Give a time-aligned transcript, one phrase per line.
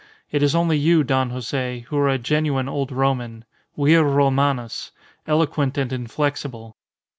[0.31, 3.45] "It is only you, Don Jose, who are a genuine old Roman
[3.77, 4.91] vir Romanus
[5.27, 6.75] eloquent and inflexible."